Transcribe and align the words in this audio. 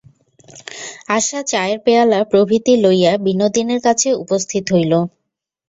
আশা 1.09 1.39
চায়ের 1.51 1.79
পেয়ালা 1.85 2.19
প্রভৃতি 2.31 2.73
লইয়া 2.83 3.11
বিনোদিনীর 3.25 3.81
কাছে 3.87 4.09
উপস্থিত 4.23 4.63
হইল। 4.73 4.93